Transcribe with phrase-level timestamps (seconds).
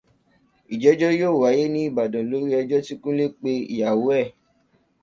[0.73, 4.25] Ìgbẹ́jọ́ yóò wáyé ní Ibadan lórí ẹjọ́ tí Kúnlé pe ìyàwó ẹ̀.